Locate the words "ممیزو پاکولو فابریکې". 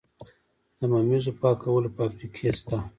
0.91-2.49